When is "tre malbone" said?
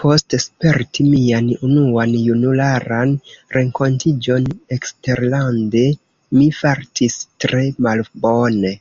7.46-8.76